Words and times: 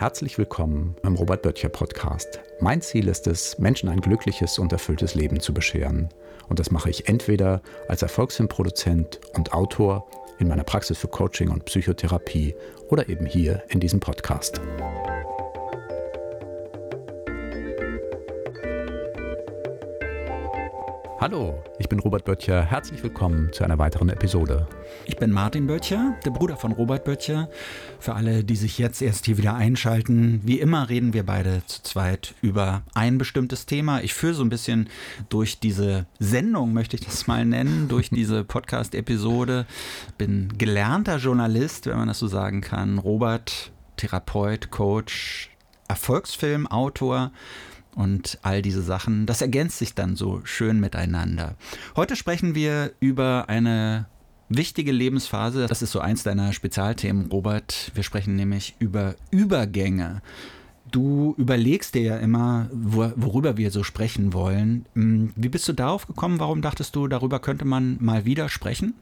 Herzlich 0.00 0.38
willkommen 0.38 0.96
im 1.02 1.14
Robert 1.14 1.42
Böttcher 1.42 1.68
Podcast. 1.68 2.40
Mein 2.58 2.80
Ziel 2.80 3.06
ist 3.06 3.26
es, 3.26 3.58
Menschen 3.58 3.90
ein 3.90 4.00
glückliches 4.00 4.58
und 4.58 4.72
erfülltes 4.72 5.14
Leben 5.14 5.40
zu 5.40 5.52
bescheren. 5.52 6.08
Und 6.48 6.58
das 6.58 6.70
mache 6.70 6.88
ich 6.88 7.06
entweder 7.06 7.60
als 7.86 8.00
Erfolgsfilmproduzent 8.00 9.20
und 9.34 9.52
Autor 9.52 10.08
in 10.38 10.48
meiner 10.48 10.64
Praxis 10.64 10.96
für 10.96 11.08
Coaching 11.08 11.50
und 11.50 11.66
Psychotherapie 11.66 12.54
oder 12.88 13.10
eben 13.10 13.26
hier 13.26 13.62
in 13.68 13.78
diesem 13.78 14.00
Podcast. 14.00 14.62
Hallo, 21.20 21.62
ich 21.78 21.86
bin 21.90 21.98
Robert 21.98 22.24
Böttcher. 22.24 22.62
Herzlich 22.62 23.02
willkommen 23.02 23.52
zu 23.52 23.62
einer 23.62 23.76
weiteren 23.76 24.08
Episode. 24.08 24.66
Ich 25.04 25.18
bin 25.18 25.32
Martin 25.32 25.66
Böttcher, 25.66 26.16
der 26.24 26.30
Bruder 26.30 26.56
von 26.56 26.72
Robert 26.72 27.04
Böttcher. 27.04 27.50
Für 27.98 28.14
alle, 28.14 28.42
die 28.42 28.56
sich 28.56 28.78
jetzt 28.78 29.02
erst 29.02 29.26
hier 29.26 29.36
wieder 29.36 29.54
einschalten, 29.54 30.40
wie 30.44 30.58
immer 30.60 30.88
reden 30.88 31.12
wir 31.12 31.26
beide 31.26 31.60
zu 31.66 31.82
zweit 31.82 32.34
über 32.40 32.84
ein 32.94 33.18
bestimmtes 33.18 33.66
Thema. 33.66 34.00
Ich 34.00 34.14
führe 34.14 34.32
so 34.32 34.42
ein 34.42 34.48
bisschen 34.48 34.88
durch 35.28 35.60
diese 35.60 36.06
Sendung, 36.18 36.72
möchte 36.72 36.96
ich 36.96 37.04
das 37.04 37.26
mal 37.26 37.44
nennen, 37.44 37.88
durch 37.88 38.08
diese 38.10 38.42
Podcast-Episode. 38.42 39.66
Bin 40.16 40.56
gelernter 40.56 41.18
Journalist, 41.18 41.84
wenn 41.84 41.98
man 41.98 42.08
das 42.08 42.18
so 42.18 42.28
sagen 42.28 42.62
kann. 42.62 42.96
Robert, 42.96 43.72
Therapeut, 43.98 44.70
Coach, 44.70 45.50
Erfolgsfilmautor 45.86 47.30
und 47.94 48.38
all 48.42 48.62
diese 48.62 48.82
Sachen. 48.82 49.26
Das 49.26 49.42
ergänzt 49.42 49.78
sich 49.78 49.94
dann 49.94 50.16
so 50.16 50.40
schön 50.44 50.80
miteinander. 50.80 51.56
Heute 51.96 52.16
sprechen 52.16 52.54
wir 52.54 52.92
über 53.00 53.48
eine 53.48 54.06
wichtige 54.48 54.92
Lebensphase. 54.92 55.66
Das 55.66 55.82
ist 55.82 55.92
so 55.92 56.00
eins 56.00 56.22
deiner 56.22 56.52
Spezialthemen, 56.52 57.26
Robert. 57.26 57.92
Wir 57.94 58.02
sprechen 58.02 58.36
nämlich 58.36 58.74
über 58.78 59.14
Übergänge. 59.30 60.22
Du 60.90 61.34
überlegst 61.38 61.94
dir 61.94 62.02
ja 62.02 62.16
immer, 62.16 62.68
worüber 62.72 63.56
wir 63.56 63.70
so 63.70 63.84
sprechen 63.84 64.32
wollen. 64.32 64.86
Hm, 64.94 65.32
wie 65.36 65.48
bist 65.48 65.68
du 65.68 65.72
darauf 65.72 66.06
gekommen? 66.06 66.40
Warum 66.40 66.62
dachtest 66.62 66.96
du, 66.96 67.06
darüber 67.06 67.38
könnte 67.38 67.64
man 67.64 67.96
mal 68.00 68.24
wieder 68.24 68.48
sprechen? 68.48 68.94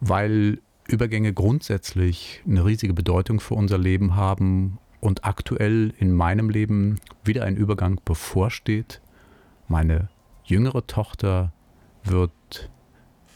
Weil 0.00 0.60
Übergänge 0.86 1.32
grundsätzlich 1.32 2.42
eine 2.46 2.64
riesige 2.64 2.94
Bedeutung 2.94 3.40
für 3.40 3.54
unser 3.54 3.78
Leben 3.78 4.14
haben 4.14 4.78
und 5.04 5.24
aktuell 5.24 5.92
in 5.98 6.12
meinem 6.12 6.48
Leben 6.48 6.98
wieder 7.24 7.44
ein 7.44 7.56
Übergang 7.56 8.00
bevorsteht. 8.06 9.02
Meine 9.68 10.08
jüngere 10.44 10.86
Tochter 10.86 11.52
wird 12.04 12.70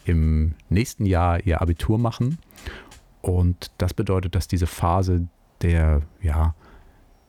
im 0.06 0.54
nächsten 0.70 1.04
Jahr 1.04 1.44
ihr 1.44 1.60
Abitur 1.60 1.98
machen 1.98 2.38
und 3.20 3.70
das 3.76 3.92
bedeutet, 3.92 4.34
dass 4.34 4.48
diese 4.48 4.66
Phase 4.66 5.28
der, 5.60 6.00
ja, 6.22 6.54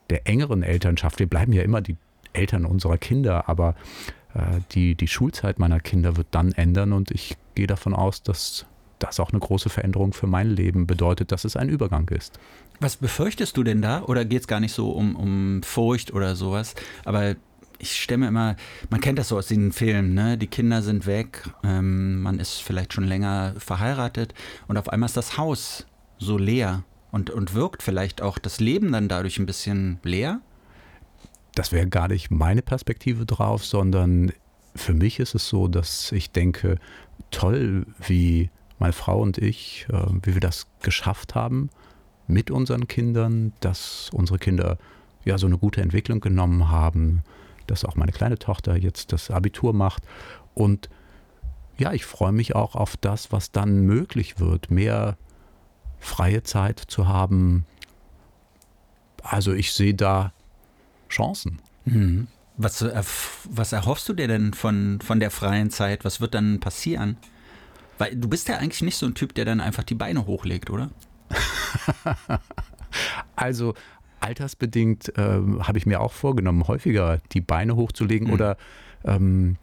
der 0.08 0.26
engeren 0.26 0.62
Elternschaft, 0.62 1.18
wir 1.18 1.28
bleiben 1.28 1.52
ja 1.52 1.62
immer 1.62 1.82
die 1.82 1.98
Eltern 2.32 2.64
unserer 2.64 2.96
Kinder, 2.96 3.46
aber 3.46 3.74
äh, 4.32 4.60
die, 4.72 4.94
die 4.94 5.08
Schulzeit 5.08 5.58
meiner 5.58 5.80
Kinder 5.80 6.16
wird 6.16 6.28
dann 6.30 6.52
ändern 6.52 6.94
und 6.94 7.10
ich 7.10 7.36
gehe 7.54 7.66
davon 7.66 7.92
aus, 7.92 8.22
dass 8.22 8.64
das 9.02 9.18
auch 9.20 9.30
eine 9.30 9.40
große 9.40 9.68
Veränderung 9.68 10.12
für 10.12 10.26
mein 10.26 10.48
Leben 10.50 10.86
bedeutet, 10.86 11.32
dass 11.32 11.44
es 11.44 11.56
ein 11.56 11.68
Übergang 11.68 12.08
ist. 12.08 12.38
Was 12.78 12.96
befürchtest 12.96 13.56
du 13.56 13.64
denn 13.64 13.82
da? 13.82 14.02
Oder 14.02 14.24
geht 14.24 14.42
es 14.42 14.46
gar 14.46 14.60
nicht 14.60 14.72
so 14.72 14.90
um, 14.90 15.16
um 15.16 15.62
Furcht 15.62 16.12
oder 16.12 16.36
sowas? 16.36 16.74
Aber 17.04 17.34
ich 17.78 18.00
stelle 18.00 18.18
mir 18.18 18.28
immer, 18.28 18.56
man 18.90 19.00
kennt 19.00 19.18
das 19.18 19.28
so 19.28 19.38
aus 19.38 19.48
den 19.48 19.72
Filmen, 19.72 20.14
ne? 20.14 20.36
Die 20.36 20.46
Kinder 20.46 20.82
sind 20.82 21.06
weg, 21.06 21.48
ähm, 21.64 22.22
man 22.22 22.38
ist 22.38 22.62
vielleicht 22.62 22.92
schon 22.92 23.04
länger 23.04 23.54
verheiratet 23.58 24.34
und 24.68 24.76
auf 24.76 24.88
einmal 24.90 25.08
ist 25.08 25.16
das 25.16 25.38
Haus 25.38 25.86
so 26.18 26.36
leer 26.36 26.84
und, 27.10 27.30
und 27.30 27.54
wirkt 27.54 27.82
vielleicht 27.82 28.22
auch 28.22 28.38
das 28.38 28.60
Leben 28.60 28.92
dann 28.92 29.08
dadurch 29.08 29.38
ein 29.38 29.46
bisschen 29.46 29.98
leer? 30.02 30.40
Das 31.54 31.72
wäre 31.72 31.88
gar 31.88 32.08
nicht 32.08 32.30
meine 32.30 32.62
Perspektive 32.62 33.26
drauf, 33.26 33.64
sondern 33.64 34.32
für 34.76 34.94
mich 34.94 35.18
ist 35.18 35.34
es 35.34 35.48
so, 35.48 35.66
dass 35.66 36.12
ich 36.12 36.30
denke, 36.30 36.78
toll, 37.30 37.86
wie 38.06 38.50
meine 38.80 38.92
Frau 38.92 39.20
und 39.20 39.38
ich, 39.38 39.86
äh, 39.90 40.06
wie 40.22 40.34
wir 40.34 40.40
das 40.40 40.66
geschafft 40.82 41.34
haben 41.34 41.70
mit 42.26 42.50
unseren 42.50 42.88
Kindern, 42.88 43.52
dass 43.60 44.10
unsere 44.12 44.38
Kinder 44.38 44.78
ja 45.24 45.38
so 45.38 45.46
eine 45.46 45.58
gute 45.58 45.82
Entwicklung 45.82 46.20
genommen 46.20 46.68
haben, 46.68 47.22
dass 47.66 47.84
auch 47.84 47.94
meine 47.94 48.12
kleine 48.12 48.38
Tochter 48.38 48.76
jetzt 48.76 49.12
das 49.12 49.30
Abitur 49.30 49.72
macht 49.72 50.02
und 50.54 50.88
ja, 51.76 51.92
ich 51.92 52.04
freue 52.04 52.32
mich 52.32 52.54
auch 52.54 52.74
auf 52.74 52.96
das, 52.98 53.32
was 53.32 53.52
dann 53.52 53.80
möglich 53.80 54.38
wird, 54.38 54.70
mehr 54.70 55.16
freie 55.98 56.42
Zeit 56.42 56.78
zu 56.78 57.08
haben. 57.08 57.64
Also 59.22 59.52
ich 59.52 59.72
sehe 59.72 59.94
da 59.94 60.32
Chancen. 61.08 61.60
Mhm. 61.86 62.28
Was, 62.58 62.84
was 63.48 63.72
erhoffst 63.72 64.06
du 64.10 64.12
dir 64.12 64.28
denn 64.28 64.52
von, 64.52 65.00
von 65.00 65.20
der 65.20 65.30
freien 65.30 65.70
Zeit? 65.70 66.04
Was 66.04 66.20
wird 66.20 66.34
dann 66.34 66.60
passieren? 66.60 67.16
Weil 68.00 68.16
du 68.16 68.28
bist 68.28 68.48
ja 68.48 68.56
eigentlich 68.56 68.80
nicht 68.80 68.96
so 68.96 69.04
ein 69.04 69.12
Typ, 69.12 69.34
der 69.34 69.44
dann 69.44 69.60
einfach 69.60 69.84
die 69.84 69.94
Beine 69.94 70.24
hochlegt, 70.24 70.70
oder? 70.70 70.90
also 73.36 73.74
altersbedingt 74.20 75.12
ähm, 75.18 75.68
habe 75.68 75.76
ich 75.76 75.84
mir 75.84 76.00
auch 76.00 76.12
vorgenommen, 76.12 76.66
häufiger 76.66 77.18
die 77.32 77.42
Beine 77.42 77.76
hochzulegen 77.76 78.28
mhm. 78.28 78.32
oder 78.32 78.56
ähm, 79.04 79.58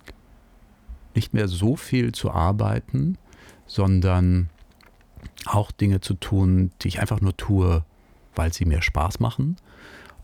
nicht 1.16 1.34
mehr 1.34 1.48
so 1.48 1.76
viel 1.76 2.12
zu 2.12 2.30
arbeiten, 2.30 3.18
sondern 3.66 4.52
auch 5.48 5.72
Dinge 5.72 6.00
zu 6.00 6.14
tun, 6.14 6.70
die 6.84 6.90
ich 6.90 7.00
einfach 7.00 7.22
nur 7.22 7.36
tue, 7.38 7.84
weil 8.36 8.54
sie 8.54 8.66
mir 8.66 8.84
Spaß 8.84 9.20
machen. 9.20 9.58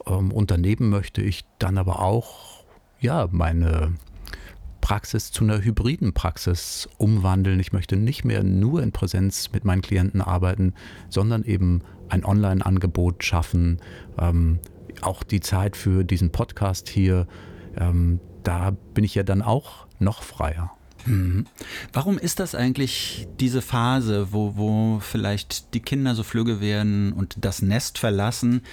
Ähm, 0.06 0.32
und 0.32 0.52
daneben 0.52 0.90
möchte 0.90 1.24
ich 1.24 1.46
dann 1.58 1.80
aber 1.80 2.00
auch 2.00 2.64
ja 3.00 3.28
meine 3.32 3.96
Praxis 4.84 5.32
zu 5.32 5.46
einer 5.46 5.64
hybriden 5.64 6.12
Praxis 6.12 6.90
umwandeln. 6.98 7.58
Ich 7.62 7.72
möchte 7.72 7.96
nicht 7.96 8.26
mehr 8.26 8.44
nur 8.44 8.84
in 8.84 8.92
Präsenz 8.92 9.50
mit 9.54 9.64
meinen 9.64 9.82
Klienten 9.82 10.22
arbeiten, 10.22 10.74
sondern 11.08 11.46
eben 11.46 11.84
ein 12.10 12.26
Online-Angebot 12.26 13.24
schaffen. 13.24 13.80
Ähm, 14.20 14.60
auch 15.00 15.24
die 15.24 15.40
Zeit 15.40 15.78
für 15.78 16.04
diesen 16.04 16.32
Podcast 16.32 16.90
hier, 16.90 17.28
ähm, 17.78 18.20
da 18.44 18.72
bin 18.94 19.06
ich 19.06 19.16
ja 19.16 19.24
dann 19.24 19.42
auch 19.42 19.88
noch 20.00 20.22
freier. 20.22 20.72
Mhm. 21.06 21.46
Warum 21.94 22.18
ist 22.18 22.42
das 22.42 22.54
eigentlich 22.54 23.30
diese 23.40 23.62
Phase, 23.62 24.34
wo, 24.34 24.58
wo 24.58 25.00
vielleicht 25.00 25.74
die 25.76 25.80
Kinder 25.80 26.14
so 26.14 26.24
flügge 26.24 26.60
werden 26.60 27.14
und 27.14 27.38
das 27.40 27.62
Nest 27.62 28.00
verlassen 28.00 28.64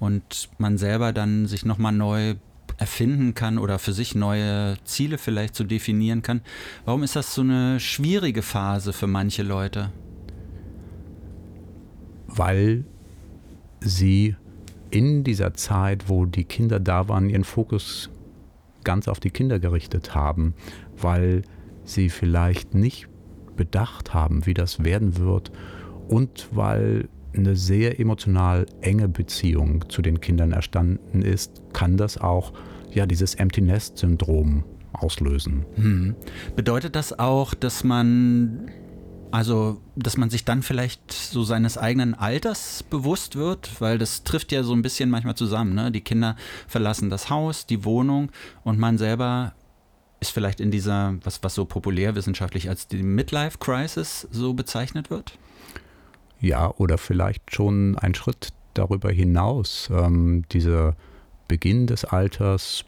und 0.00 0.48
man 0.58 0.78
selber 0.78 1.12
dann 1.12 1.46
sich 1.46 1.64
nochmal 1.64 1.92
neu 1.92 2.34
erfinden 2.80 3.34
kann 3.34 3.58
oder 3.58 3.78
für 3.78 3.92
sich 3.92 4.14
neue 4.14 4.76
Ziele 4.84 5.18
vielleicht 5.18 5.54
so 5.54 5.64
definieren 5.64 6.22
kann. 6.22 6.40
Warum 6.86 7.02
ist 7.02 7.14
das 7.14 7.34
so 7.34 7.42
eine 7.42 7.78
schwierige 7.78 8.42
Phase 8.42 8.92
für 8.92 9.06
manche 9.06 9.42
Leute? 9.42 9.92
Weil 12.26 12.84
sie 13.80 14.34
in 14.90 15.24
dieser 15.24 15.54
Zeit, 15.54 16.08
wo 16.08 16.24
die 16.24 16.44
Kinder 16.44 16.80
da 16.80 17.08
waren, 17.08 17.28
ihren 17.28 17.44
Fokus 17.44 18.10
ganz 18.82 19.08
auf 19.08 19.20
die 19.20 19.30
Kinder 19.30 19.60
gerichtet 19.60 20.14
haben, 20.14 20.54
weil 20.96 21.42
sie 21.84 22.08
vielleicht 22.08 22.74
nicht 22.74 23.08
bedacht 23.56 24.14
haben, 24.14 24.46
wie 24.46 24.54
das 24.54 24.84
werden 24.84 25.18
wird 25.18 25.52
und 26.08 26.48
weil 26.52 27.08
eine 27.36 27.56
sehr 27.56 28.00
emotional 28.00 28.66
enge 28.80 29.08
Beziehung 29.08 29.88
zu 29.88 30.02
den 30.02 30.20
Kindern 30.20 30.52
erstanden 30.52 31.22
ist, 31.22 31.62
kann 31.72 31.96
das 31.96 32.18
auch 32.18 32.52
ja 32.94 33.06
dieses 33.06 33.34
Empty 33.34 33.60
Nest 33.60 33.98
Syndrom 33.98 34.64
auslösen. 34.92 35.64
Hm. 35.74 36.16
Bedeutet 36.56 36.96
das 36.96 37.18
auch, 37.18 37.54
dass 37.54 37.84
man 37.84 38.70
also, 39.32 39.80
dass 39.94 40.16
man 40.16 40.28
sich 40.28 40.44
dann 40.44 40.62
vielleicht 40.62 41.12
so 41.12 41.44
seines 41.44 41.78
eigenen 41.78 42.14
Alters 42.14 42.82
bewusst 42.82 43.36
wird, 43.36 43.80
weil 43.80 43.96
das 43.96 44.24
trifft 44.24 44.50
ja 44.50 44.64
so 44.64 44.72
ein 44.72 44.82
bisschen 44.82 45.08
manchmal 45.08 45.36
zusammen. 45.36 45.74
Ne? 45.74 45.92
Die 45.92 46.00
Kinder 46.00 46.34
verlassen 46.66 47.10
das 47.10 47.30
Haus, 47.30 47.66
die 47.66 47.84
Wohnung 47.84 48.30
und 48.64 48.78
man 48.78 48.98
selber 48.98 49.54
ist 50.18 50.32
vielleicht 50.32 50.60
in 50.60 50.70
dieser, 50.70 51.14
was, 51.22 51.42
was 51.42 51.54
so 51.54 51.64
populärwissenschaftlich 51.64 52.68
als 52.68 52.88
die 52.88 53.02
Midlife 53.02 53.58
Crisis 53.58 54.28
so 54.30 54.52
bezeichnet 54.52 55.10
wird? 55.10 55.38
Ja, 56.40 56.70
oder 56.76 56.98
vielleicht 56.98 57.54
schon 57.54 57.96
ein 57.98 58.14
Schritt 58.14 58.48
darüber 58.74 59.10
hinaus. 59.10 59.88
Ähm, 59.92 60.44
diese 60.52 60.94
Beginn 61.50 61.88
des 61.88 62.04
Alters, 62.04 62.84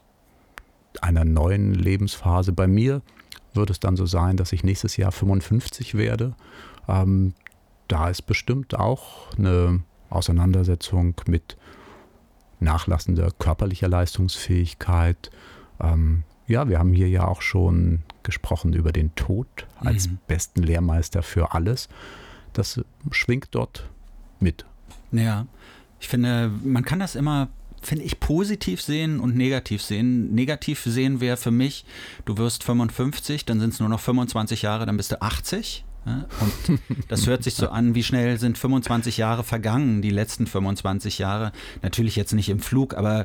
einer 1.00 1.24
neuen 1.24 1.74
Lebensphase. 1.74 2.52
Bei 2.52 2.68
mir 2.68 3.02
wird 3.54 3.70
es 3.70 3.80
dann 3.80 3.96
so 3.96 4.06
sein, 4.06 4.36
dass 4.36 4.52
ich 4.52 4.62
nächstes 4.62 4.96
Jahr 4.96 5.10
55 5.10 5.96
werde. 5.96 6.36
Ähm, 6.86 7.34
da 7.88 8.08
ist 8.08 8.22
bestimmt 8.22 8.78
auch 8.78 9.36
eine 9.36 9.82
Auseinandersetzung 10.10 11.16
mit 11.26 11.56
nachlassender 12.60 13.32
körperlicher 13.36 13.88
Leistungsfähigkeit. 13.88 15.32
Ähm, 15.80 16.22
ja, 16.46 16.68
wir 16.68 16.78
haben 16.78 16.92
hier 16.92 17.08
ja 17.08 17.26
auch 17.26 17.42
schon 17.42 18.02
gesprochen 18.22 18.74
über 18.74 18.92
den 18.92 19.12
Tod 19.16 19.48
als 19.80 20.06
mhm. 20.08 20.18
besten 20.28 20.62
Lehrmeister 20.62 21.24
für 21.24 21.52
alles. 21.52 21.88
Das 22.52 22.80
schwingt 23.10 23.48
dort 23.56 23.90
mit. 24.38 24.64
Ja, 25.10 25.46
ich 25.98 26.06
finde, 26.06 26.52
man 26.62 26.84
kann 26.84 27.00
das 27.00 27.16
immer 27.16 27.48
finde 27.82 28.04
ich, 28.04 28.20
positiv 28.20 28.80
sehen 28.82 29.20
und 29.20 29.36
negativ 29.36 29.82
sehen. 29.82 30.34
Negativ 30.34 30.82
sehen 30.84 31.20
wäre 31.20 31.36
für 31.36 31.50
mich, 31.50 31.84
du 32.24 32.36
wirst 32.38 32.64
55, 32.64 33.44
dann 33.44 33.60
sind 33.60 33.74
es 33.74 33.80
nur 33.80 33.88
noch 33.88 34.00
25 34.00 34.62
Jahre, 34.62 34.86
dann 34.86 34.96
bist 34.96 35.12
du 35.12 35.20
80. 35.20 35.84
Ja? 36.06 36.26
Und 36.40 36.80
das 37.08 37.26
hört 37.26 37.44
sich 37.44 37.54
so 37.54 37.68
an, 37.68 37.94
wie 37.94 38.02
schnell 38.02 38.38
sind 38.38 38.58
25 38.58 39.16
Jahre 39.16 39.44
vergangen, 39.44 40.02
die 40.02 40.10
letzten 40.10 40.46
25 40.46 41.18
Jahre. 41.18 41.52
Natürlich 41.82 42.16
jetzt 42.16 42.32
nicht 42.32 42.48
im 42.48 42.60
Flug, 42.60 42.94
aber 42.94 43.24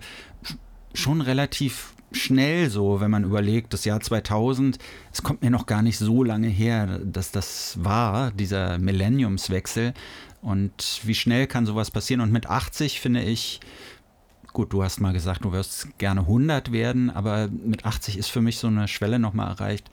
schon 0.93 1.21
relativ 1.21 1.93
schnell 2.11 2.69
so, 2.69 3.01
wenn 3.01 3.11
man 3.11 3.23
überlegt, 3.23 3.73
das 3.73 3.85
Jahr 3.85 3.99
2000, 3.99 4.77
es 5.11 5.23
kommt 5.23 5.41
mir 5.41 5.51
noch 5.51 5.65
gar 5.65 5.81
nicht 5.81 5.97
so 5.97 6.23
lange 6.23 6.47
her, 6.47 6.99
dass 7.03 7.31
das 7.31 7.77
war, 7.83 8.31
dieser 8.31 8.77
Millenniumswechsel. 8.77 9.93
Und 10.41 11.01
wie 11.03 11.15
schnell 11.15 11.47
kann 11.47 11.65
sowas 11.65 11.91
passieren? 11.91 12.21
Und 12.21 12.31
mit 12.31 12.47
80 12.47 13.01
finde 13.01 13.23
ich, 13.23 13.59
gut, 14.57 14.73
du 14.73 14.83
hast 14.83 14.99
mal 14.99 15.13
gesagt, 15.13 15.45
du 15.45 15.51
wirst 15.51 15.99
gerne 15.99 16.21
100 16.21 16.71
werden, 16.71 17.11
aber 17.11 17.47
mit 17.47 17.85
80 17.85 18.17
ist 18.17 18.29
für 18.29 18.41
mich 18.41 18.57
so 18.57 18.65
eine 18.65 18.87
Schwelle 18.87 19.19
nochmal 19.19 19.49
erreicht, 19.49 19.91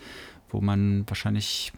wo 0.48 0.62
man 0.62 1.04
wahrscheinlich 1.06 1.74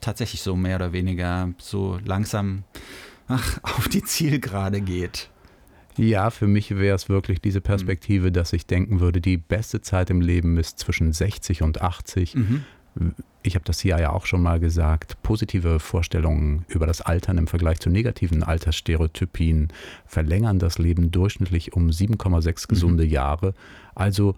tatsächlich 0.00 0.42
so 0.42 0.56
mehr 0.56 0.74
oder 0.74 0.92
weniger 0.92 1.52
so 1.58 2.00
langsam 2.04 2.64
ach, 3.28 3.60
auf 3.62 3.86
die 3.86 4.02
Zielgerade 4.02 4.80
geht. 4.80 5.30
Ja, 5.96 6.30
für 6.30 6.48
mich 6.48 6.76
wäre 6.76 6.96
es 6.96 7.08
wirklich 7.08 7.40
diese 7.40 7.60
Perspektive, 7.60 8.32
dass 8.32 8.52
ich 8.52 8.66
denken 8.66 8.98
würde, 8.98 9.20
die 9.20 9.36
beste 9.36 9.80
Zeit 9.80 10.10
im 10.10 10.20
Leben 10.20 10.56
ist 10.58 10.80
zwischen 10.80 11.12
60 11.12 11.62
und 11.62 11.80
80. 11.80 12.34
Mhm. 12.34 12.64
Ich 13.46 13.56
habe 13.56 13.64
das 13.66 13.80
hier 13.80 14.00
ja 14.00 14.10
auch 14.10 14.24
schon 14.24 14.42
mal 14.42 14.58
gesagt. 14.58 15.22
Positive 15.22 15.78
Vorstellungen 15.78 16.64
über 16.66 16.86
das 16.86 17.02
Altern 17.02 17.36
im 17.36 17.46
Vergleich 17.46 17.78
zu 17.78 17.90
negativen 17.90 18.42
Altersstereotypien 18.42 19.68
verlängern 20.06 20.58
das 20.58 20.78
Leben 20.78 21.10
durchschnittlich 21.10 21.74
um 21.74 21.90
7,6 21.90 22.68
gesunde 22.68 23.04
mhm. 23.04 23.10
Jahre. 23.10 23.54
Also 23.94 24.34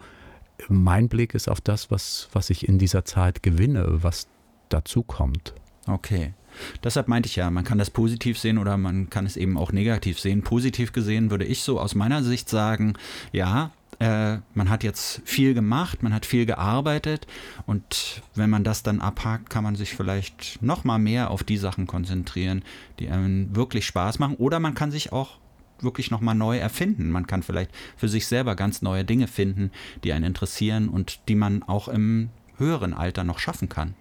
mein 0.69 1.09
Blick 1.09 1.35
ist 1.35 1.49
auf 1.49 1.61
das, 1.61 1.93
was, 1.93 2.29
was 2.33 2.51
ich 2.51 2.69
in 2.69 2.79
dieser 2.79 3.05
Zeit 3.05 3.45
gewinne, 3.45 4.03
was 4.03 4.27
dazu 4.71 5.05
kommt. 5.05 5.55
Okay. 5.87 6.35
Deshalb 6.83 7.07
meinte 7.07 7.29
ich 7.29 7.37
ja, 7.37 7.49
man 7.51 7.63
kann 7.63 7.79
das 7.79 7.91
positiv 7.91 8.41
sehen 8.41 8.59
oder 8.59 8.77
man 8.77 9.09
kann 9.09 9.25
es 9.25 9.37
eben 9.37 9.57
auch 9.57 9.71
negativ 9.71 10.19
sehen. 10.19 10.43
Positiv 10.43 10.93
gesehen 10.93 11.31
würde 11.31 11.45
ich 11.45 11.63
so 11.63 11.79
aus 11.79 11.95
meiner 11.95 12.25
Sicht 12.25 12.49
sagen, 12.49 12.95
ja, 13.31 13.71
äh, 13.99 14.39
man 14.55 14.69
hat 14.69 14.85
jetzt 14.85 15.23
viel 15.25 15.55
gemacht, 15.55 16.03
man 16.03 16.13
hat 16.13 16.27
viel 16.27 16.47
gearbeitet 16.47 17.27
und 17.67 18.23
wenn 18.35 18.51
man 18.51 18.65
das 18.65 18.83
dann 18.83 19.01
abhakt, 19.01 19.51
kann 19.51 19.65
man 19.65 19.77
sich 19.77 19.95
vielleicht 19.95 20.63
noch 20.63 20.85
mal 20.85 20.99
mehr 20.99 21.31
auf 21.31 21.45
die 21.45 21.57
Sachen 21.57 21.87
konzentrieren, 21.87 22.63
die 22.99 23.09
einem 23.09 23.55
wirklich 23.57 23.87
Spaß 23.87 24.19
machen 24.19 24.37
oder 24.37 24.61
man 24.61 24.75
kann 24.75 24.91
sich 24.91 25.13
auch 25.13 25.39
wirklich 25.81 26.11
noch 26.11 26.21
mal 26.21 26.35
neu 26.35 26.59
erfinden. 26.59 27.11
Man 27.11 27.27
kann 27.27 27.43
vielleicht 27.43 27.71
für 27.97 28.09
sich 28.09 28.27
selber 28.27 28.57
ganz 28.57 28.83
neue 28.83 29.05
Dinge 29.05 29.27
finden, 29.27 29.71
die 30.05 30.13
einen 30.13 30.25
interessieren 30.25 30.89
und 30.89 31.21
die 31.29 31.35
man 31.35 31.63
auch 31.63 31.89
im 31.89 32.31
höheren 32.59 32.95
Alter 32.95 33.25
noch 33.25 33.39
schaffen 33.39 33.69
kann. 33.69 33.95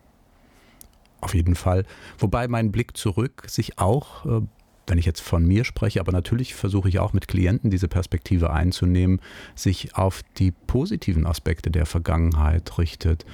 Auf 1.21 1.33
jeden 1.33 1.55
Fall. 1.55 1.85
Wobei 2.17 2.47
mein 2.47 2.71
Blick 2.71 2.95
zurück 2.95 3.43
sich 3.47 3.79
auch, 3.79 4.25
äh, 4.25 4.41
wenn 4.87 4.97
ich 4.97 5.05
jetzt 5.05 5.21
von 5.21 5.45
mir 5.45 5.65
spreche, 5.65 5.99
aber 5.99 6.11
natürlich 6.11 6.53
versuche 6.55 6.89
ich 6.89 6.99
auch 6.99 7.13
mit 7.13 7.27
Klienten 7.27 7.69
diese 7.69 7.87
Perspektive 7.87 8.51
einzunehmen, 8.51 9.19
sich 9.55 9.95
auf 9.95 10.21
die 10.37 10.51
positiven 10.51 11.25
Aspekte 11.25 11.71
der 11.71 11.85
Vergangenheit 11.85 12.77
richtet, 12.77 13.25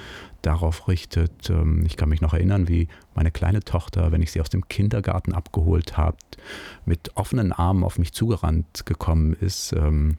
darauf 0.42 0.88
richtet. 0.88 1.50
Ähm, 1.50 1.84
ich 1.86 1.96
kann 1.96 2.08
mich 2.08 2.20
noch 2.20 2.34
erinnern, 2.34 2.68
wie 2.68 2.88
meine 3.14 3.30
kleine 3.30 3.60
Tochter, 3.60 4.12
wenn 4.12 4.22
ich 4.22 4.32
sie 4.32 4.40
aus 4.40 4.50
dem 4.50 4.68
Kindergarten 4.68 5.32
abgeholt 5.32 5.96
habe, 5.96 6.16
mit 6.84 7.16
offenen 7.16 7.52
Armen 7.52 7.84
auf 7.84 7.98
mich 7.98 8.12
zugerannt 8.12 8.86
gekommen 8.86 9.34
ist. 9.34 9.72
Ähm, 9.72 10.16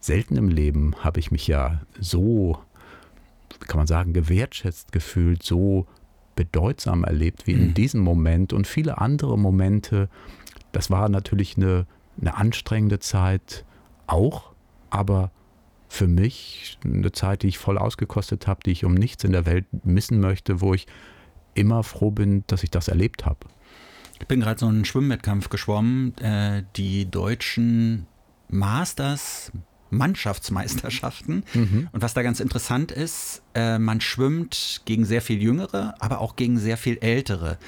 selten 0.00 0.36
im 0.36 0.48
Leben 0.48 0.94
habe 1.00 1.20
ich 1.20 1.30
mich 1.30 1.46
ja 1.46 1.80
so, 1.98 2.58
kann 3.60 3.78
man 3.78 3.86
sagen, 3.86 4.12
gewertschätzt 4.12 4.92
gefühlt, 4.92 5.42
so 5.42 5.86
bedeutsam 6.34 7.04
erlebt 7.04 7.46
wie 7.46 7.52
in 7.52 7.68
mhm. 7.68 7.74
diesem 7.74 8.00
Moment 8.00 8.52
und 8.52 8.66
viele 8.66 8.98
andere 8.98 9.38
Momente. 9.38 10.08
Das 10.72 10.90
war 10.90 11.08
natürlich 11.08 11.56
eine, 11.56 11.86
eine 12.20 12.36
anstrengende 12.36 12.98
Zeit 12.98 13.64
auch, 14.06 14.52
aber 14.90 15.30
für 15.88 16.08
mich 16.08 16.78
eine 16.84 17.12
Zeit, 17.12 17.42
die 17.42 17.48
ich 17.48 17.58
voll 17.58 17.76
ausgekostet 17.76 18.46
habe, 18.46 18.60
die 18.64 18.72
ich 18.72 18.84
um 18.84 18.94
nichts 18.94 19.24
in 19.24 19.32
der 19.32 19.44
Welt 19.44 19.66
missen 19.84 20.20
möchte, 20.20 20.60
wo 20.60 20.72
ich 20.72 20.86
immer 21.54 21.82
froh 21.82 22.10
bin, 22.10 22.44
dass 22.46 22.62
ich 22.62 22.70
das 22.70 22.88
erlebt 22.88 23.26
habe. 23.26 23.40
Ich 24.18 24.26
bin 24.26 24.40
gerade 24.40 24.58
so 24.58 24.66
einen 24.66 24.84
Schwimmwettkampf 24.84 25.50
geschwommen. 25.50 26.16
Äh, 26.18 26.62
die 26.76 27.10
deutschen 27.10 28.06
Masters 28.48 29.52
Mannschaftsmeisterschaften. 29.92 31.44
Mhm. 31.52 31.88
Und 31.92 32.02
was 32.02 32.14
da 32.14 32.22
ganz 32.22 32.40
interessant 32.40 32.90
ist, 32.90 33.42
äh, 33.54 33.78
man 33.78 34.00
schwimmt 34.00 34.80
gegen 34.86 35.04
sehr 35.04 35.20
viel 35.20 35.42
Jüngere, 35.42 35.94
aber 36.00 36.20
auch 36.20 36.36
gegen 36.36 36.58
sehr 36.58 36.78
viel 36.78 36.96
Ältere. 36.98 37.58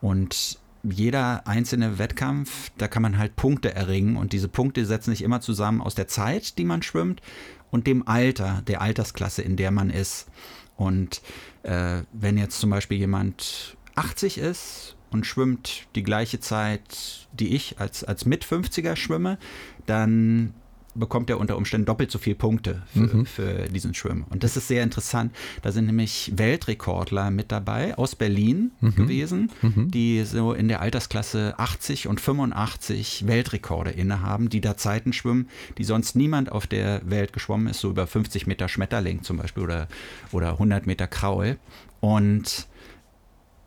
Und 0.00 0.58
jeder 0.82 1.46
einzelne 1.46 1.98
Wettkampf, 1.98 2.70
da 2.78 2.88
kann 2.88 3.02
man 3.02 3.18
halt 3.18 3.36
Punkte 3.36 3.74
erringen. 3.74 4.16
Und 4.16 4.32
diese 4.32 4.48
Punkte 4.48 4.84
setzen 4.84 5.10
sich 5.10 5.22
immer 5.22 5.40
zusammen 5.40 5.80
aus 5.80 5.94
der 5.94 6.08
Zeit, 6.08 6.58
die 6.58 6.64
man 6.64 6.82
schwimmt, 6.82 7.22
und 7.70 7.86
dem 7.86 8.06
Alter, 8.06 8.62
der 8.66 8.82
Altersklasse, 8.82 9.42
in 9.42 9.56
der 9.56 9.70
man 9.70 9.90
ist. 9.90 10.28
Und 10.76 11.22
äh, 11.62 12.02
wenn 12.12 12.36
jetzt 12.36 12.60
zum 12.60 12.70
Beispiel 12.70 12.98
jemand 12.98 13.76
80 13.94 14.38
ist 14.38 14.96
und 15.10 15.26
schwimmt 15.26 15.86
die 15.94 16.02
gleiche 16.02 16.40
Zeit, 16.40 17.28
die 17.32 17.54
ich 17.54 17.78
als, 17.78 18.04
als 18.04 18.26
Mit-50er 18.26 18.96
schwimme, 18.96 19.38
dann 19.86 20.54
bekommt 20.94 21.30
er 21.30 21.38
unter 21.38 21.56
Umständen 21.56 21.86
doppelt 21.86 22.10
so 22.10 22.18
viele 22.18 22.36
Punkte 22.36 22.82
für, 22.92 23.00
mhm. 23.00 23.26
für, 23.26 23.68
diesen 23.68 23.94
Schwimmen. 23.94 24.24
Und 24.30 24.44
das 24.44 24.56
ist 24.56 24.68
sehr 24.68 24.82
interessant. 24.82 25.34
Da 25.62 25.72
sind 25.72 25.86
nämlich 25.86 26.32
Weltrekordler 26.36 27.30
mit 27.30 27.50
dabei 27.52 27.96
aus 27.96 28.14
Berlin 28.14 28.72
mhm. 28.80 28.94
gewesen, 28.94 29.50
mhm. 29.62 29.90
die 29.90 30.24
so 30.24 30.52
in 30.52 30.68
der 30.68 30.80
Altersklasse 30.80 31.54
80 31.58 32.08
und 32.08 32.20
85 32.20 33.26
Weltrekorde 33.26 33.90
innehaben, 33.90 34.48
die 34.48 34.60
da 34.60 34.76
Zeiten 34.76 35.12
schwimmen, 35.12 35.48
die 35.78 35.84
sonst 35.84 36.16
niemand 36.16 36.52
auf 36.52 36.66
der 36.66 37.00
Welt 37.08 37.32
geschwommen 37.32 37.68
ist, 37.68 37.80
so 37.80 37.90
über 37.90 38.06
50 38.06 38.46
Meter 38.46 38.68
Schmetterling 38.68 39.22
zum 39.22 39.38
Beispiel 39.38 39.62
oder, 39.62 39.88
oder 40.32 40.52
100 40.52 40.86
Meter 40.86 41.06
Kraul. 41.06 41.56
Und 42.00 42.66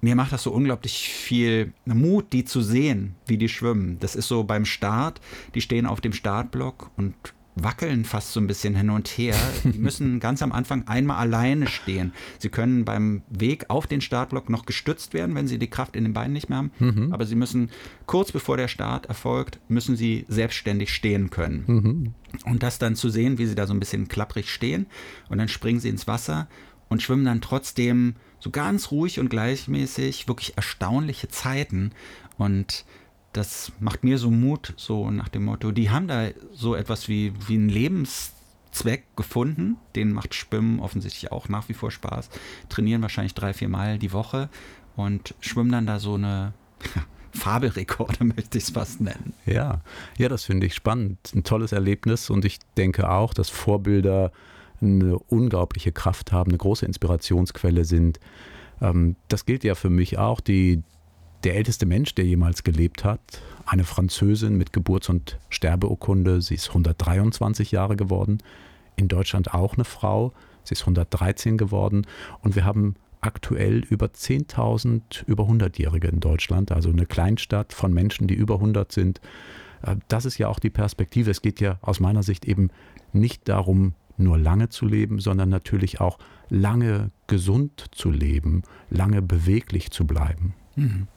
mir 0.06 0.16
macht 0.16 0.32
das 0.32 0.44
so 0.44 0.52
unglaublich 0.52 1.10
viel 1.10 1.74
Mut, 1.86 2.32
die 2.32 2.46
zu 2.46 2.62
sehen, 2.62 3.16
wie 3.26 3.40
die 3.40 3.50
schwimmen. 3.50 3.98
Das 4.00 4.16
ist 4.16 4.28
so 4.28 4.44
beim 4.44 4.64
Start, 4.64 5.20
die 5.56 5.62
stehen 5.62 5.88
auf 5.88 6.00
dem 6.00 6.14
Startblock 6.14 6.92
und 6.96 7.16
wackeln 7.56 8.06
fast 8.06 8.32
so 8.32 8.40
ein 8.40 8.46
bisschen 8.46 8.76
hin 8.76 8.92
und 8.92 9.08
her. 9.08 9.36
Die 9.64 9.80
müssen 9.80 10.20
ganz 10.28 10.44
am 10.44 10.52
Anfang 10.52 10.88
einmal 10.88 11.18
alleine 11.18 11.66
stehen. 11.66 12.14
Sie 12.38 12.50
können 12.50 12.86
beim 12.86 13.24
Weg 13.30 13.66
auf 13.70 13.88
den 13.88 14.00
Startblock 14.00 14.48
noch 14.48 14.68
gestützt 14.68 15.16
werden, 15.16 15.34
wenn 15.34 15.48
sie 15.48 15.58
die 15.58 15.72
Kraft 15.72 15.96
in 15.96 16.04
den 16.04 16.14
Beinen 16.14 16.34
nicht 16.34 16.50
mehr 16.50 16.60
haben. 16.60 16.72
Mhm. 16.78 17.12
Aber 17.12 17.26
sie 17.26 17.36
müssen 17.36 17.72
kurz 18.06 18.32
bevor 18.32 18.58
der 18.58 18.68
Start 18.68 19.08
erfolgt, 19.08 19.60
müssen 19.70 19.96
sie 19.96 20.26
selbstständig 20.28 20.94
stehen 20.94 21.32
können. 21.32 21.64
Mhm. 21.66 22.14
Und 22.46 22.62
das 22.62 22.78
dann 22.78 22.96
zu 22.96 23.10
sehen, 23.10 23.40
wie 23.40 23.48
sie 23.48 23.56
da 23.56 23.66
so 23.66 23.74
ein 23.74 23.80
bisschen 23.80 24.08
klapprig 24.08 24.52
stehen 24.52 24.86
und 25.30 25.40
dann 25.40 25.48
springen 25.48 25.80
sie 25.80 25.90
ins 25.90 26.06
Wasser 26.06 26.48
und 26.90 27.02
schwimmen 27.02 27.26
dann 27.26 27.42
trotzdem 27.42 28.16
so 28.40 28.50
ganz 28.52 28.92
ruhig 28.92 29.20
und 29.20 29.30
gleichmäßig, 29.30 30.28
wirklich 30.28 30.56
erstaunliche 30.56 31.28
Zeiten. 31.30 31.92
Und 32.38 32.86
das 33.34 33.72
macht 33.80 34.04
mir 34.04 34.18
so 34.18 34.32
Mut, 34.32 34.74
so 34.78 35.10
nach 35.12 35.30
dem 35.30 35.46
Motto, 35.46 35.72
die 35.72 35.90
haben 35.90 36.08
da 36.08 36.30
so 36.54 36.76
etwas 36.76 37.08
wie, 37.08 37.34
wie 37.48 37.56
einen 37.56 37.70
Lebenszweck 37.70 39.04
gefunden. 39.16 39.78
Den 39.96 40.14
macht 40.14 40.36
Schwimmen 40.36 40.80
offensichtlich 40.80 41.32
auch 41.32 41.50
nach 41.50 41.68
wie 41.70 41.74
vor 41.74 41.92
Spaß. 41.92 42.30
Trainieren 42.70 43.02
wahrscheinlich 43.02 43.34
drei, 43.34 43.54
vier 43.54 43.70
Mal 43.70 43.98
die 43.98 44.14
Woche 44.14 44.50
und 44.96 45.34
schwimmen 45.42 45.72
dann 45.72 45.86
da 45.86 46.00
so 46.00 46.14
eine 46.14 46.54
Fabelrekorde, 47.34 48.24
möchte 48.36 48.58
ich 48.58 48.66
es 48.66 48.70
fast 48.70 49.02
nennen. 49.02 49.34
Ja, 49.46 49.82
ja, 50.18 50.30
das 50.30 50.46
finde 50.46 50.68
ich 50.68 50.74
spannend. 50.74 51.32
Ein 51.34 51.44
tolles 51.44 51.72
Erlebnis 51.72 52.30
und 52.30 52.46
ich 52.46 52.60
denke 52.78 53.10
auch, 53.10 53.34
dass 53.34 53.50
Vorbilder 53.50 54.32
eine 54.86 55.20
unglaubliche 55.20 55.92
Kraft 55.92 56.32
haben, 56.32 56.52
eine 56.52 56.58
große 56.58 56.86
Inspirationsquelle 56.86 57.86
sind. 57.86 58.20
Ähm, 58.82 59.16
das 59.28 59.46
gilt 59.46 59.64
ja 59.64 59.76
für 59.76 59.90
mich 59.90 60.18
auch. 60.18 60.40
Die, 60.40 60.84
der 61.44 61.56
älteste 61.56 61.86
Mensch, 61.86 62.16
der 62.16 62.26
jemals 62.26 62.64
gelebt 62.64 63.04
hat, 63.04 63.42
eine 63.66 63.84
Französin 63.84 64.58
mit 64.58 64.74
Geburts- 64.74 65.10
und 65.10 65.40
Sterbeurkunde, 65.50 66.42
sie 66.42 66.56
ist 66.56 66.70
123 66.70 67.72
Jahre 67.72 67.96
geworden. 67.96 68.40
In 68.96 69.08
Deutschland 69.08 69.54
auch 69.54 69.76
eine 69.76 69.86
Frau, 69.86 70.34
sie 70.64 70.74
ist 70.74 70.82
113 70.82 71.58
geworden. 71.58 72.08
Und 72.42 72.56
wir 72.56 72.66
haben 72.66 72.96
aktuell 73.22 73.80
über 73.90 74.08
10.000 74.08 75.26
über 75.26 75.46
100-Jährige 75.46 76.08
in 76.08 76.20
Deutschland, 76.20 76.72
also 76.72 76.90
eine 76.90 77.06
Kleinstadt 77.06 77.74
von 77.74 77.92
Menschen, 77.94 78.28
die 78.28 78.36
über 78.36 78.56
100 78.56 78.92
sind. 78.92 79.20
Äh, 79.82 79.96
das 80.08 80.26
ist 80.26 80.38
ja 80.38 80.48
auch 80.48 80.60
die 80.60 80.70
Perspektive. 80.70 81.32
Es 81.32 81.42
geht 81.42 81.60
ja 81.60 81.80
aus 81.82 82.00
meiner 82.00 82.24
Sicht 82.24 82.46
eben 82.46 82.70
nicht 83.14 83.50
darum, 83.50 83.94
nur 84.18 84.38
lange 84.38 84.70
zu 84.70 84.86
leben, 84.86 85.20
sondern 85.20 85.50
natürlich 85.50 86.02
auch 86.02 86.18
lange 86.50 87.12
gesund 87.28 87.86
zu 87.92 88.12
leben, 88.12 88.64
lange 88.90 89.22
beweglich 89.22 89.92
zu 89.92 90.06
bleiben. 90.06 90.54
Mhm. 90.76 91.08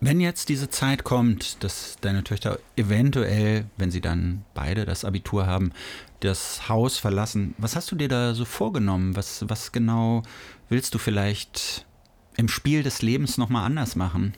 Wenn 0.00 0.20
jetzt 0.20 0.48
diese 0.48 0.70
Zeit 0.70 1.02
kommt, 1.02 1.64
dass 1.64 1.96
deine 2.00 2.22
Töchter 2.22 2.60
eventuell, 2.76 3.64
wenn 3.76 3.90
sie 3.90 4.00
dann 4.00 4.44
beide 4.54 4.84
das 4.84 5.04
Abitur 5.04 5.46
haben, 5.46 5.72
das 6.20 6.68
Haus 6.68 6.98
verlassen, 6.98 7.54
was 7.58 7.74
hast 7.74 7.90
du 7.90 7.96
dir 7.96 8.08
da 8.08 8.34
so 8.34 8.44
vorgenommen? 8.44 9.16
Was, 9.16 9.44
was 9.48 9.72
genau 9.72 10.22
willst 10.68 10.94
du 10.94 10.98
vielleicht 10.98 11.84
im 12.36 12.46
Spiel 12.48 12.84
des 12.84 13.02
Lebens 13.02 13.38
nochmal 13.38 13.64
anders 13.66 13.96
machen? 13.96 14.34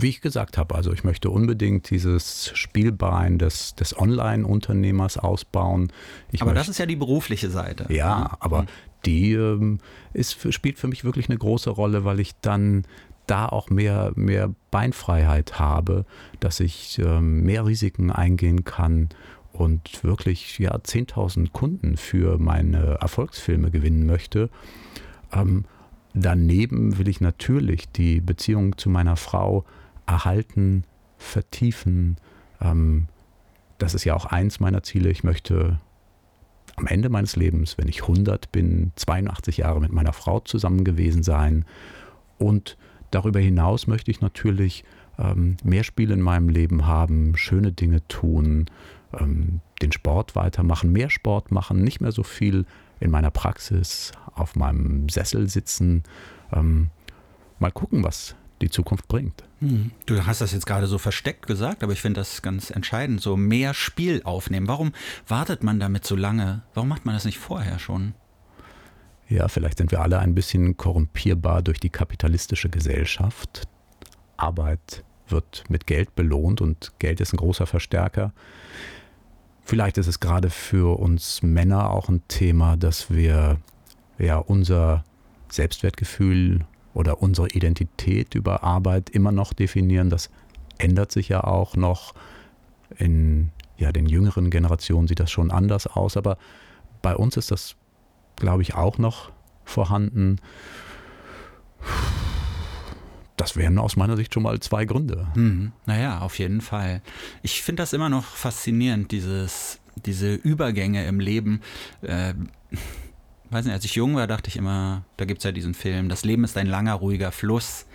Wie 0.00 0.08
ich 0.08 0.20
gesagt 0.20 0.56
habe, 0.58 0.76
also 0.76 0.92
ich 0.92 1.02
möchte 1.02 1.28
unbedingt 1.28 1.90
dieses 1.90 2.52
Spielbein 2.54 3.38
des, 3.38 3.74
des 3.74 3.98
Online-Unternehmers 3.98 5.18
ausbauen. 5.18 5.92
Ich 6.30 6.40
aber 6.40 6.52
möchte, 6.52 6.60
das 6.60 6.68
ist 6.68 6.78
ja 6.78 6.86
die 6.86 6.96
berufliche 6.96 7.50
Seite. 7.50 7.92
Ja, 7.92 8.20
ne? 8.20 8.30
aber 8.38 8.66
die 9.04 9.32
ähm, 9.32 9.78
ist, 10.12 10.52
spielt 10.54 10.78
für 10.78 10.86
mich 10.86 11.04
wirklich 11.04 11.28
eine 11.28 11.36
große 11.38 11.70
Rolle, 11.70 12.04
weil 12.04 12.20
ich 12.20 12.32
dann 12.40 12.84
da 13.26 13.46
auch 13.46 13.70
mehr, 13.70 14.12
mehr 14.14 14.54
Beinfreiheit 14.70 15.58
habe, 15.58 16.04
dass 16.40 16.60
ich 16.60 16.98
ähm, 16.98 17.42
mehr 17.42 17.66
Risiken 17.66 18.10
eingehen 18.10 18.64
kann 18.64 19.08
und 19.52 20.04
wirklich 20.04 20.58
ja 20.58 20.76
10.000 20.76 21.50
Kunden 21.52 21.96
für 21.96 22.38
meine 22.38 22.98
Erfolgsfilme 23.00 23.70
gewinnen 23.70 24.06
möchte. 24.06 24.48
Ähm, 25.32 25.64
daneben 26.14 26.98
will 26.98 27.08
ich 27.08 27.20
natürlich 27.20 27.90
die 27.90 28.20
Beziehung 28.20 28.78
zu 28.78 28.88
meiner 28.88 29.16
Frau 29.16 29.64
erhalten, 30.08 30.84
vertiefen. 31.18 32.16
Ähm, 32.60 33.06
das 33.78 33.94
ist 33.94 34.04
ja 34.04 34.14
auch 34.14 34.26
eins 34.26 34.58
meiner 34.58 34.82
Ziele. 34.82 35.10
Ich 35.10 35.22
möchte 35.22 35.78
am 36.76 36.86
Ende 36.86 37.08
meines 37.08 37.36
Lebens, 37.36 37.78
wenn 37.78 37.88
ich 37.88 38.02
100 38.02 38.50
bin, 38.50 38.92
82 38.96 39.58
Jahre 39.58 39.80
mit 39.80 39.92
meiner 39.92 40.12
Frau 40.12 40.40
zusammen 40.40 40.84
gewesen 40.84 41.22
sein 41.22 41.64
und 42.38 42.76
Darüber 43.10 43.40
hinaus 43.40 43.86
möchte 43.86 44.10
ich 44.10 44.20
natürlich 44.20 44.84
ähm, 45.18 45.56
mehr 45.64 45.84
Spiele 45.84 46.14
in 46.14 46.20
meinem 46.20 46.48
Leben 46.48 46.86
haben, 46.86 47.36
schöne 47.36 47.72
Dinge 47.72 48.06
tun, 48.08 48.66
ähm, 49.18 49.60
den 49.80 49.92
Sport 49.92 50.36
weitermachen, 50.36 50.92
mehr 50.92 51.10
Sport 51.10 51.50
machen, 51.50 51.82
nicht 51.82 52.00
mehr 52.00 52.12
so 52.12 52.22
viel 52.22 52.66
in 53.00 53.10
meiner 53.10 53.30
Praxis 53.30 54.12
auf 54.34 54.56
meinem 54.56 55.08
Sessel 55.08 55.48
sitzen. 55.48 56.02
Ähm, 56.52 56.90
mal 57.58 57.72
gucken, 57.72 58.04
was 58.04 58.34
die 58.60 58.70
Zukunft 58.70 59.08
bringt. 59.08 59.44
Hm. 59.60 59.90
Du 60.06 60.26
hast 60.26 60.40
das 60.40 60.52
jetzt 60.52 60.66
gerade 60.66 60.86
so 60.86 60.98
versteckt 60.98 61.46
gesagt, 61.46 61.82
aber 61.82 61.92
ich 61.92 62.00
finde 62.00 62.20
das 62.20 62.42
ganz 62.42 62.70
entscheidend, 62.70 63.20
so 63.20 63.36
mehr 63.36 63.74
Spiel 63.74 64.22
aufnehmen. 64.24 64.68
Warum 64.68 64.92
wartet 65.26 65.62
man 65.62 65.80
damit 65.80 66.06
so 66.06 66.16
lange? 66.16 66.62
Warum 66.74 66.88
macht 66.88 67.06
man 67.06 67.14
das 67.14 67.24
nicht 67.24 67.38
vorher 67.38 67.78
schon? 67.78 68.14
Ja, 69.28 69.48
vielleicht 69.48 69.78
sind 69.78 69.90
wir 69.90 70.00
alle 70.00 70.18
ein 70.20 70.34
bisschen 70.34 70.76
korrumpierbar 70.76 71.62
durch 71.62 71.80
die 71.80 71.90
kapitalistische 71.90 72.70
Gesellschaft. 72.70 73.68
Arbeit 74.36 75.04
wird 75.28 75.64
mit 75.68 75.86
Geld 75.86 76.14
belohnt 76.14 76.60
und 76.60 76.92
Geld 76.98 77.20
ist 77.20 77.34
ein 77.34 77.36
großer 77.36 77.66
Verstärker. 77.66 78.32
Vielleicht 79.64 79.98
ist 79.98 80.06
es 80.06 80.20
gerade 80.20 80.48
für 80.48 80.98
uns 80.98 81.42
Männer 81.42 81.90
auch 81.90 82.08
ein 82.08 82.26
Thema, 82.28 82.78
dass 82.78 83.10
wir 83.10 83.58
ja 84.18 84.38
unser 84.38 85.04
Selbstwertgefühl 85.50 86.64
oder 86.98 87.22
unsere 87.22 87.48
Identität 87.48 88.34
über 88.34 88.62
Arbeit 88.62 89.08
immer 89.08 89.32
noch 89.32 89.54
definieren. 89.54 90.10
Das 90.10 90.30
ändert 90.76 91.12
sich 91.12 91.28
ja 91.28 91.44
auch 91.44 91.76
noch. 91.76 92.14
In 92.96 93.50
ja, 93.76 93.92
den 93.92 94.06
jüngeren 94.06 94.50
Generationen 94.50 95.06
sieht 95.06 95.20
das 95.20 95.30
schon 95.30 95.50
anders 95.50 95.86
aus, 95.86 96.16
aber 96.16 96.36
bei 97.00 97.14
uns 97.14 97.36
ist 97.36 97.50
das 97.50 97.76
glaube 98.38 98.62
ich, 98.62 98.74
auch 98.74 98.98
noch 98.98 99.30
vorhanden. 99.64 100.36
Das 103.36 103.56
wären 103.56 103.78
aus 103.78 103.96
meiner 103.96 104.16
Sicht 104.16 104.34
schon 104.34 104.42
mal 104.42 104.58
zwei 104.60 104.84
Gründe. 104.84 105.28
Hm, 105.34 105.72
naja, 105.86 106.20
auf 106.20 106.38
jeden 106.38 106.60
Fall. 106.60 107.02
Ich 107.42 107.62
finde 107.62 107.82
das 107.82 107.92
immer 107.92 108.08
noch 108.08 108.24
faszinierend, 108.24 109.12
dieses, 109.12 109.80
diese 110.06 110.34
Übergänge 110.34 111.06
im 111.06 111.20
Leben. 111.20 111.60
Äh, 112.02 112.34
weiß 113.50 113.64
nicht, 113.64 113.74
als 113.74 113.84
ich 113.84 113.94
jung 113.94 114.16
war, 114.16 114.26
dachte 114.26 114.48
ich 114.48 114.56
immer, 114.56 115.02
da 115.16 115.24
gibt 115.24 115.38
es 115.38 115.44
ja 115.44 115.52
diesen 115.52 115.74
Film, 115.74 116.08
das 116.08 116.24
Leben 116.24 116.44
ist 116.44 116.56
ein 116.56 116.66
langer, 116.66 116.94
ruhiger 116.94 117.32
Fluss. 117.32 117.86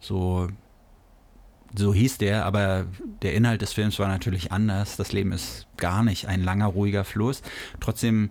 So, 0.00 0.48
so 1.74 1.92
hieß 1.92 2.18
der, 2.18 2.44
aber 2.44 2.86
der 3.22 3.34
Inhalt 3.34 3.62
des 3.62 3.72
Films 3.72 3.98
war 3.98 4.08
natürlich 4.08 4.52
anders. 4.52 4.96
Das 4.96 5.12
Leben 5.12 5.32
ist 5.32 5.66
gar 5.76 6.02
nicht 6.02 6.26
ein 6.26 6.42
langer, 6.42 6.66
ruhiger 6.66 7.04
Fluss. 7.04 7.42
Trotzdem 7.80 8.30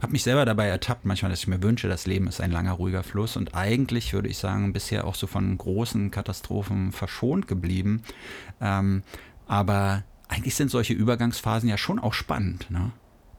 habe 0.00 0.12
mich 0.12 0.22
selber 0.22 0.44
dabei 0.44 0.68
ertappt, 0.68 1.04
manchmal, 1.04 1.30
dass 1.30 1.40
ich 1.40 1.48
mir 1.48 1.62
wünsche, 1.62 1.88
das 1.88 2.06
Leben 2.06 2.28
ist 2.28 2.40
ein 2.40 2.52
langer, 2.52 2.72
ruhiger 2.72 3.02
Fluss 3.02 3.36
und 3.36 3.54
eigentlich 3.54 4.12
würde 4.12 4.28
ich 4.28 4.38
sagen, 4.38 4.72
bisher 4.72 5.06
auch 5.06 5.16
so 5.16 5.26
von 5.26 5.58
großen 5.58 6.10
Katastrophen 6.10 6.92
verschont 6.92 7.48
geblieben. 7.48 8.02
Ähm, 8.60 9.02
aber 9.48 10.04
eigentlich 10.28 10.54
sind 10.54 10.70
solche 10.70 10.92
Übergangsphasen 10.92 11.68
ja 11.68 11.78
schon 11.78 11.98
auch 11.98 12.14
spannend. 12.14 12.70
Ne? 12.70 12.92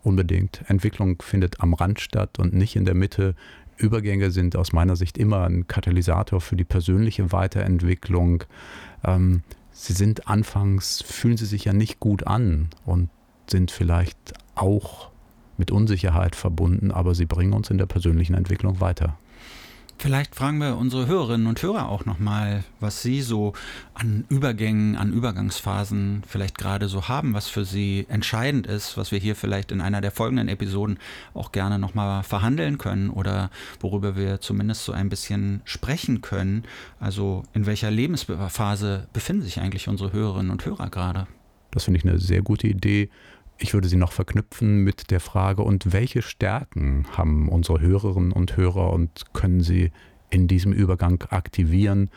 Unbedingt. 0.03 0.63
Entwicklung 0.67 1.21
findet 1.21 1.61
am 1.61 1.73
Rand 1.73 1.99
statt 1.99 2.39
und 2.39 2.53
nicht 2.53 2.75
in 2.75 2.85
der 2.85 2.95
Mitte. 2.95 3.35
Übergänge 3.77 4.31
sind 4.31 4.55
aus 4.55 4.73
meiner 4.73 4.95
Sicht 4.95 5.17
immer 5.17 5.43
ein 5.43 5.67
Katalysator 5.67 6.41
für 6.41 6.55
die 6.55 6.63
persönliche 6.63 7.31
Weiterentwicklung. 7.31 8.43
Ähm, 9.03 9.43
sie 9.71 9.93
sind 9.93 10.27
anfangs, 10.27 11.01
fühlen 11.01 11.37
sie 11.37 11.45
sich 11.45 11.65
ja 11.65 11.73
nicht 11.73 11.99
gut 11.99 12.27
an 12.27 12.69
und 12.85 13.09
sind 13.47 13.71
vielleicht 13.71 14.33
auch 14.55 15.09
mit 15.57 15.71
Unsicherheit 15.71 16.35
verbunden, 16.35 16.91
aber 16.91 17.15
sie 17.15 17.25
bringen 17.25 17.53
uns 17.53 17.69
in 17.69 17.77
der 17.77 17.85
persönlichen 17.85 18.33
Entwicklung 18.33 18.79
weiter. 18.79 19.17
Vielleicht 20.01 20.33
fragen 20.33 20.59
wir 20.59 20.77
unsere 20.77 21.07
Hörerinnen 21.07 21.45
und 21.45 21.61
Hörer 21.61 21.89
auch 21.89 22.05
nochmal, 22.05 22.63
was 22.79 23.01
sie 23.01 23.21
so 23.21 23.51
an 23.93 24.23
Übergängen, 24.29 24.95
an 24.95 25.11
Übergangsphasen 25.11 26.23
vielleicht 26.25 26.57
gerade 26.57 26.87
so 26.87 27.09
haben, 27.09 27.33
was 27.33 27.49
für 27.49 27.65
sie 27.65 28.05
entscheidend 28.07 28.65
ist, 28.65 28.95
was 28.95 29.11
wir 29.11 29.19
hier 29.19 29.35
vielleicht 29.35 29.73
in 29.73 29.81
einer 29.81 29.99
der 29.99 30.11
folgenden 30.11 30.47
Episoden 30.47 30.99
auch 31.33 31.51
gerne 31.51 31.79
nochmal 31.79 32.23
verhandeln 32.23 32.77
können 32.77 33.09
oder 33.09 33.51
worüber 33.81 34.15
wir 34.15 34.39
zumindest 34.39 34.85
so 34.85 34.93
ein 34.93 35.09
bisschen 35.09 35.59
sprechen 35.65 36.21
können. 36.21 36.63
Also 37.01 37.43
in 37.53 37.65
welcher 37.65 37.91
Lebensphase 37.91 39.09
befinden 39.11 39.43
sich 39.43 39.59
eigentlich 39.59 39.89
unsere 39.89 40.13
Hörerinnen 40.13 40.49
und 40.51 40.65
Hörer 40.65 40.89
gerade? 40.89 41.27
Das 41.71 41.83
finde 41.83 41.99
ich 41.99 42.05
eine 42.05 42.19
sehr 42.19 42.41
gute 42.41 42.67
Idee. 42.67 43.09
Ich 43.59 43.73
würde 43.73 43.89
sie 43.89 43.97
noch 43.97 44.13
verknüpfen 44.13 44.83
mit 44.83 45.11
der 45.11 45.19
Frage, 45.19 45.61
und 45.63 45.91
welche 45.91 46.21
Stärken 46.21 47.05
haben 47.15 47.49
unsere 47.49 47.81
Hörerinnen 47.81 48.31
und 48.31 48.55
Hörer 48.55 48.91
und 48.93 49.33
können 49.33 49.61
sie 49.61 49.91
in 50.29 50.47
diesem 50.47 50.71
Übergang 50.71 51.23
aktivieren? 51.29 52.09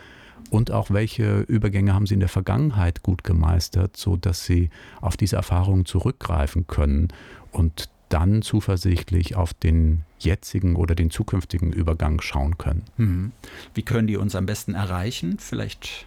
Und 0.50 0.70
auch 0.70 0.90
welche 0.90 1.40
Übergänge 1.40 1.94
haben 1.94 2.06
sie 2.06 2.14
in 2.14 2.20
der 2.20 2.28
Vergangenheit 2.28 3.02
gut 3.02 3.24
gemeistert, 3.24 3.96
sodass 3.96 4.44
sie 4.44 4.70
auf 5.00 5.16
diese 5.16 5.36
Erfahrungen 5.36 5.86
zurückgreifen 5.86 6.66
können 6.66 7.08
und 7.52 7.88
dann 8.08 8.42
zuversichtlich 8.42 9.36
auf 9.36 9.54
den 9.54 10.02
jetzigen 10.18 10.76
oder 10.76 10.94
den 10.94 11.10
zukünftigen 11.10 11.72
Übergang 11.72 12.20
schauen 12.20 12.58
können. 12.58 12.84
Mhm. 12.98 13.32
Wie 13.74 13.82
können 13.82 14.06
die 14.06 14.16
uns 14.16 14.36
am 14.36 14.46
besten 14.46 14.74
erreichen? 14.74 15.38
Vielleicht. 15.38 16.06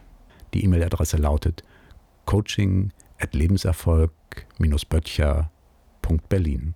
Die 0.54 0.64
E-Mail-Adresse 0.64 1.18
lautet 1.18 1.64
coaching 2.26 2.92
at 3.20 3.34
lebenserfolg-böttcher.berlin. 4.58 6.74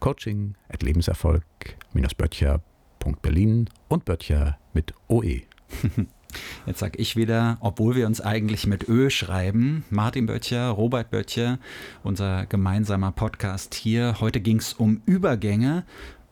Coaching 0.00 0.54
at 0.68 0.82
lebenserfolg-böttcher.berlin 0.82 3.70
und 3.88 4.04
Böttcher 4.04 4.58
mit 4.72 4.94
OE. 5.08 5.42
Jetzt 6.66 6.80
sag 6.80 6.98
ich 6.98 7.16
wieder, 7.16 7.56
obwohl 7.60 7.96
wir 7.96 8.06
uns 8.06 8.20
eigentlich 8.20 8.66
mit 8.66 8.88
Ö 8.88 9.10
schreiben, 9.10 9.84
Martin 9.90 10.26
Böttcher, 10.26 10.68
Robert 10.68 11.10
Böttcher, 11.10 11.58
unser 12.02 12.46
gemeinsamer 12.46 13.12
Podcast 13.12 13.74
hier. 13.74 14.16
Heute 14.20 14.40
ging 14.40 14.58
es 14.58 14.74
um 14.74 15.02
Übergänge 15.06 15.84